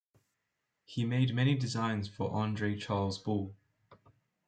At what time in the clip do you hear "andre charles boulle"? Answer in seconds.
2.31-3.53